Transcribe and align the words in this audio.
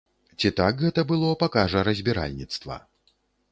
Ці 0.43 0.49
так 0.59 0.81
гэта 0.85 1.03
было, 1.11 1.29
пакажа 1.45 1.85
разбіральніцтва. 1.89 2.83